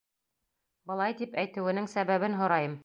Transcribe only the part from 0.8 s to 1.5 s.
Былай тип